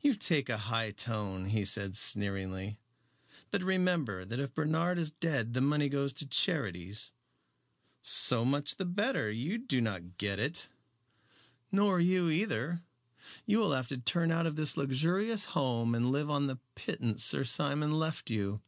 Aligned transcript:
"You 0.00 0.14
take 0.14 0.48
a 0.48 0.56
high 0.56 0.92
tone," 0.92 1.50
he 1.50 1.66
said 1.66 1.94
sneeringly. 1.94 2.78
"But 3.50 3.62
remember 3.62 4.24
that 4.24 4.40
if 4.40 4.54
Bernard 4.54 4.96
is 4.96 5.10
dead 5.10 5.52
the 5.52 5.60
money 5.60 5.90
goes 5.90 6.14
to 6.14 6.26
charities" 6.26 7.12
"So 8.24 8.46
much 8.46 8.76
the 8.76 8.86
better. 8.86 9.30
You 9.30 9.58
do 9.58 9.82
not 9.82 10.16
get 10.16 10.38
it." 10.38 10.70
"Nor 11.70 12.00
you 12.00 12.30
either. 12.30 12.80
You 13.44 13.58
will 13.58 13.72
have 13.72 13.88
to 13.88 13.98
turn 13.98 14.32
out 14.32 14.46
of 14.46 14.56
this 14.56 14.78
luxurious 14.78 15.44
home 15.52 15.94
and 15.94 16.10
live 16.10 16.30
on 16.30 16.46
the 16.46 16.60
pittance 16.74 17.22
Sir 17.22 17.44
Simon 17.44 17.92
left 17.92 18.30
you." 18.30 18.62